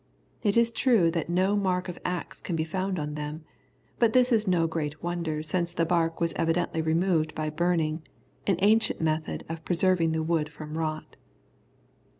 It 0.41 0.57
is 0.57 0.71
true 0.71 1.11
that 1.11 1.29
no 1.29 1.55
mark 1.55 1.87
of 1.87 1.99
axe 2.03 2.41
can 2.41 2.55
be 2.55 2.63
found 2.63 2.97
on 2.97 3.13
them, 3.13 3.43
but 3.99 4.13
this 4.13 4.31
is 4.31 4.47
no 4.47 4.65
great 4.65 5.03
wonder 5.03 5.43
since 5.43 5.73
the 5.73 5.85
bark 5.85 6.19
was 6.19 6.33
evidently 6.33 6.81
removed 6.81 7.35
by 7.35 7.51
burning, 7.51 8.01
an 8.47 8.55
ancient 8.63 8.99
method 8.99 9.45
of 9.47 9.63
preserving 9.63 10.11
the 10.11 10.23
wood 10.23 10.49
from 10.49 10.75
rot. 10.75 11.17